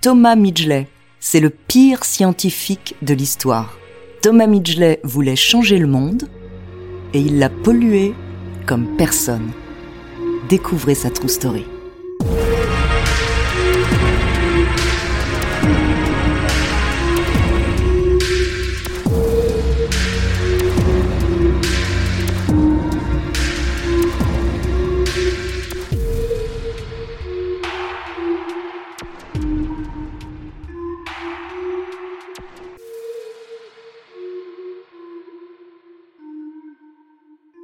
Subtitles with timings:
[0.00, 0.86] Thomas Midgley,
[1.18, 3.76] c'est le pire scientifique de l'histoire.
[4.22, 6.28] Thomas Midgley voulait changer le monde
[7.12, 8.14] et il l'a pollué
[8.64, 9.50] comme personne.
[10.48, 11.64] Découvrez sa true story.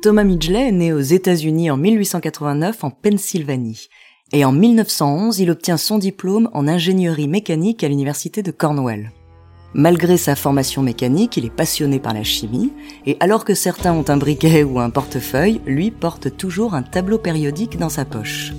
[0.05, 3.89] Thomas Midgley est né aux États-Unis en 1889 en Pennsylvanie.
[4.35, 9.13] Et en 1911, il obtient son diplôme en ingénierie mécanique à l'université de Cornwall.
[9.73, 12.71] Malgré sa formation mécanique, il est passionné par la chimie,
[13.07, 17.17] et alors que certains ont un briquet ou un portefeuille, lui porte toujours un tableau
[17.17, 18.53] périodique dans sa poche.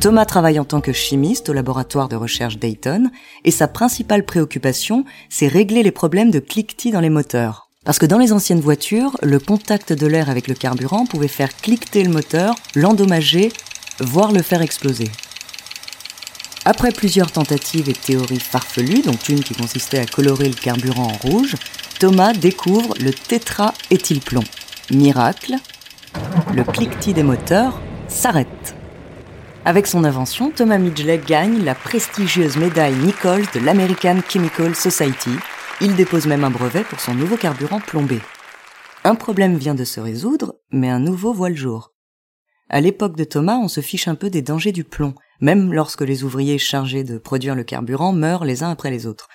[0.00, 3.12] Thomas travaille en tant que chimiste au laboratoire de recherche Dayton,
[3.44, 7.63] et sa principale préoccupation, c'est régler les problèmes de cliquetis dans les moteurs.
[7.84, 11.54] Parce que dans les anciennes voitures, le contact de l'air avec le carburant pouvait faire
[11.54, 13.52] cliqueter le moteur, l'endommager,
[14.00, 15.10] voire le faire exploser.
[16.64, 21.28] Après plusieurs tentatives et théories farfelues, dont une qui consistait à colorer le carburant en
[21.28, 21.56] rouge,
[22.00, 24.44] Thomas découvre le tétraéthylplomb.
[24.90, 25.56] Miracle,
[26.54, 28.74] le cliquetis des moteurs s'arrête.
[29.66, 35.36] Avec son invention, Thomas Midgley gagne la prestigieuse médaille Nichols de l'American Chemical Society
[35.80, 38.20] il dépose même un brevet pour son nouveau carburant plombé.
[39.02, 41.92] Un problème vient de se résoudre, mais un nouveau voit le jour.
[42.70, 46.02] À l'époque de Thomas, on se fiche un peu des dangers du plomb, même lorsque
[46.02, 49.28] les ouvriers chargés de produire le carburant meurent les uns après les autres.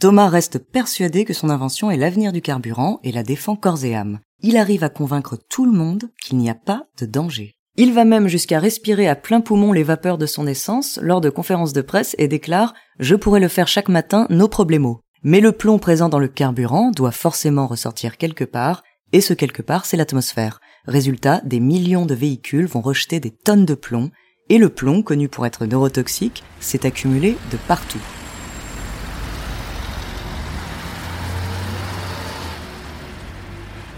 [0.00, 3.94] Thomas reste persuadé que son invention est l'avenir du carburant et la défend corps et
[3.94, 4.20] âme.
[4.40, 7.54] Il arrive à convaincre tout le monde qu'il n'y a pas de danger.
[7.76, 11.30] Il va même jusqu'à respirer à plein poumon les vapeurs de son essence lors de
[11.30, 14.86] conférences de presse et déclare⁇ Je pourrais le faire chaque matin, nos problèmes
[15.22, 19.62] mais le plomb présent dans le carburant doit forcément ressortir quelque part, et ce quelque
[19.62, 20.60] part, c'est l'atmosphère.
[20.86, 24.10] Résultat, des millions de véhicules vont rejeter des tonnes de plomb,
[24.48, 28.00] et le plomb, connu pour être neurotoxique, s'est accumulé de partout.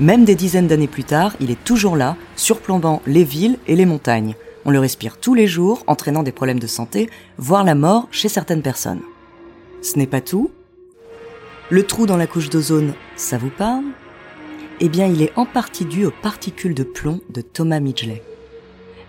[0.01, 3.85] Même des dizaines d'années plus tard, il est toujours là, surplombant les villes et les
[3.85, 4.35] montagnes.
[4.65, 8.29] On le respire tous les jours, entraînant des problèmes de santé, voire la mort chez
[8.29, 9.03] certaines personnes.
[9.83, 10.51] Ce n'est pas tout,
[11.71, 13.85] le trou dans la couche d'ozone, ça vous parle?
[14.81, 18.23] Eh bien, il est en partie dû aux particules de plomb de Thomas Midgley.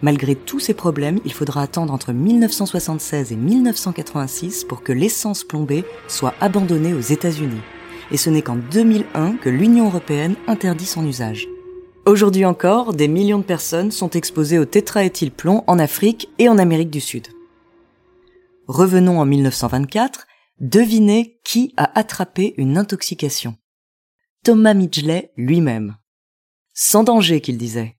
[0.04, 5.86] Malgré tous ces problèmes, il faudra attendre entre 1976 et 1986 pour que l'essence plombée
[6.08, 7.62] soit abandonnée aux États-Unis.
[8.12, 11.48] Et ce n'est qu'en 2001 que l'Union européenne interdit son usage.
[12.06, 16.92] Aujourd'hui encore, des millions de personnes sont exposées au tétraéthylplomb en Afrique et en Amérique
[16.92, 17.28] du Sud.
[18.68, 20.28] Revenons en 1924,
[20.62, 23.56] Devinez qui a attrapé une intoxication.
[24.44, 25.98] Thomas Midgley lui-même.
[26.76, 27.98] Sans danger, qu'il disait.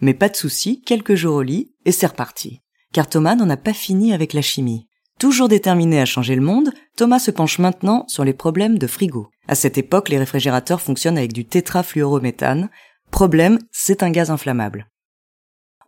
[0.00, 2.62] Mais pas de souci, quelques jours au lit, et c'est reparti.
[2.94, 4.88] Car Thomas n'en a pas fini avec la chimie.
[5.18, 9.28] Toujours déterminé à changer le monde, Thomas se penche maintenant sur les problèmes de frigo.
[9.46, 12.70] À cette époque, les réfrigérateurs fonctionnent avec du tétrafluorométhane.
[13.10, 14.88] Problème, c'est un gaz inflammable.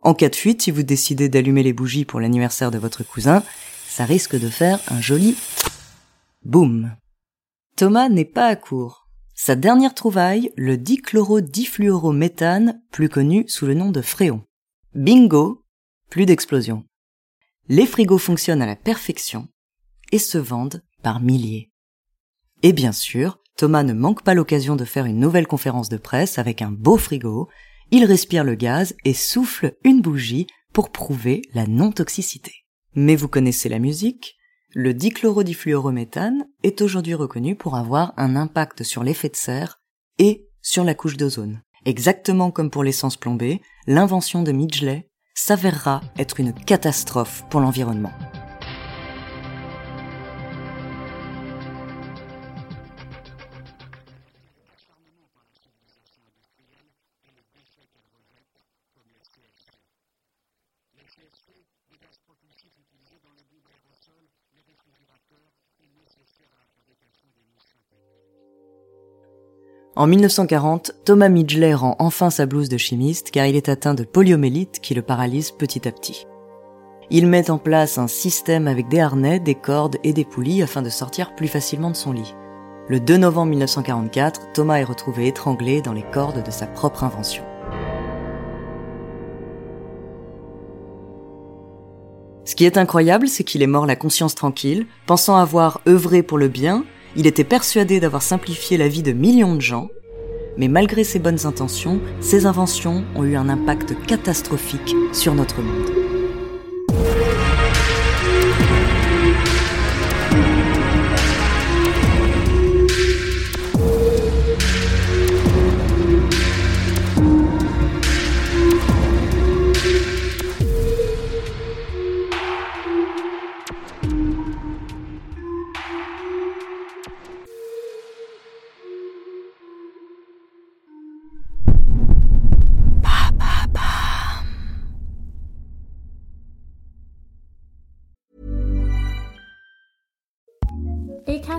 [0.03, 3.41] En cas de fuite, si vous décidez d'allumer les bougies pour l'anniversaire de votre cousin,
[3.87, 5.35] ça risque de faire un joli
[6.43, 6.97] Boum
[7.75, 9.07] Thomas n'est pas à court.
[9.35, 14.43] Sa dernière trouvaille, le dichlorodifluorométhane, plus connu sous le nom de fréon.
[14.95, 15.63] Bingo
[16.09, 16.83] Plus d'explosion.
[17.69, 19.49] Les frigos fonctionnent à la perfection
[20.11, 21.71] et se vendent par milliers.
[22.63, 26.39] Et bien sûr, Thomas ne manque pas l'occasion de faire une nouvelle conférence de presse
[26.39, 27.49] avec un beau frigo.
[27.91, 32.65] il respire le gaz et souffle une bougie pour prouver la non-toxicité.
[32.95, 34.37] Mais vous connaissez la musique
[34.73, 39.81] Le dichlorodifluorométhane est aujourd'hui reconnu pour avoir un impact sur l'effet de serre
[40.17, 41.61] et sur la couche d'ozone.
[41.83, 48.13] Exactement comme pour l'essence plombée, l'invention de Midgley s'avérera être une catastrophe pour l'environnement.
[69.95, 74.03] En 1940, Thomas Midgley rend enfin sa blouse de chimiste car il est atteint de
[74.03, 76.25] poliomélite qui le paralyse petit à petit.
[77.09, 80.81] Il met en place un système avec des harnais, des cordes et des poulies afin
[80.81, 82.33] de sortir plus facilement de son lit.
[82.87, 87.50] Le 2 novembre 1944, Thomas est retrouvé étranglé dans les cordes de sa propre invention.
[92.45, 96.37] Ce qui est incroyable, c'est qu'il est mort la conscience tranquille, pensant avoir œuvré pour
[96.37, 96.83] le bien
[97.15, 99.89] il était persuadé d'avoir simplifié la vie de millions de gens,
[100.57, 106.10] mais malgré ses bonnes intentions, ses inventions ont eu un impact catastrophique sur notre monde.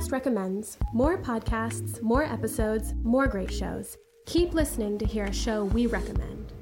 [0.03, 3.97] ACAST recommends more podcasts, more episodes, more great shows.
[4.27, 6.53] Keep listening to hear a show we recommend.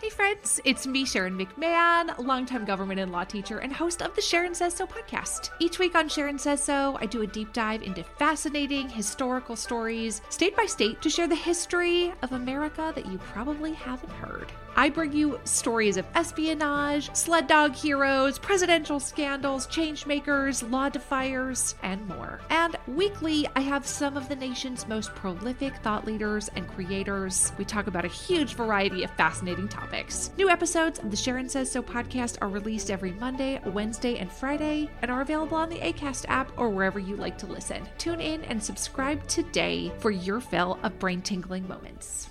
[0.00, 4.22] Hey friends, it's me, Sharon McMahon, longtime government and law teacher and host of the
[4.22, 5.50] Sharon Says So podcast.
[5.58, 10.22] Each week on Sharon Says So, I do a deep dive into fascinating historical stories,
[10.28, 14.52] state by state, to share the history of America that you probably haven't heard.
[14.76, 22.06] I bring you stories of espionage, sled dog heroes, presidential scandals, changemakers, law defiers, and
[22.06, 22.38] more.
[22.50, 27.50] And weekly, I have some of the nation's most prolific thought leaders and creators.
[27.58, 30.30] We talk about a huge variety of fascinating topics.
[30.36, 34.90] New episodes of the Sharon Says So podcast are released every Monday, Wednesday, and Friday,
[35.02, 37.88] and are available on the ACAST app or wherever you like to listen.
[37.98, 42.28] Tune in and subscribe today for your fill of brain tingling moments.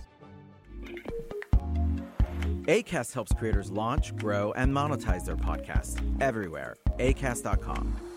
[2.68, 6.76] ACAST helps creators launch, grow, and monetize their podcasts everywhere.
[7.00, 8.17] ACAST.com.